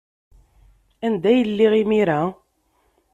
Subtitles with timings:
[1.05, 2.21] Anda ay lliɣ imir-a?